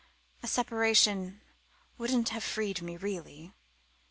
"A 0.41 0.47
separation 0.47 1.41
wouldn't 1.99 2.29
have 2.29 2.43
freed 2.43 2.81
me 2.81 2.97
really. 2.97 3.53